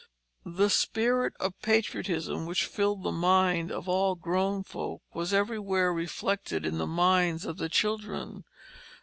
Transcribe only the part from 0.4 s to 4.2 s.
The spirit of patriotism which filled the mind of all